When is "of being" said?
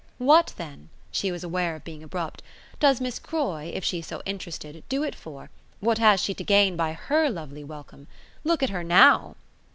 1.75-2.01